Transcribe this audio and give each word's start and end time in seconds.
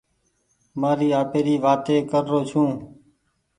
مآري 0.79 1.09
آپيري 1.23 1.55
وآتي 1.63 1.97
ڪي 2.09 2.19
رو 2.29 2.39
ڇون. 2.49 2.69